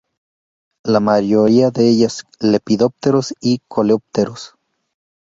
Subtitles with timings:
[0.83, 4.55] La mayoría de ellas, lepidópteros y coleópteros.